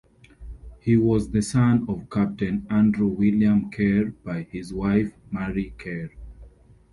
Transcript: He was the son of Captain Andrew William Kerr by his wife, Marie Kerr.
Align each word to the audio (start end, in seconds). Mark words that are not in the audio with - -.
He 0.79 0.97
was 0.97 1.29
the 1.29 1.43
son 1.43 1.85
of 1.87 2.09
Captain 2.09 2.65
Andrew 2.71 3.05
William 3.05 3.69
Kerr 3.69 4.05
by 4.23 4.47
his 4.51 4.73
wife, 4.73 5.13
Marie 5.29 5.75
Kerr. 5.77 6.09